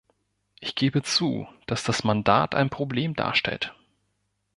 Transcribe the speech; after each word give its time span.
Ich 0.59 0.73
gebe 0.73 1.03
zu, 1.03 1.47
dass 1.67 1.83
das 1.83 2.03
Mandat 2.03 2.55
ein 2.55 2.71
Problem 2.71 3.13
darstellt. 3.15 3.75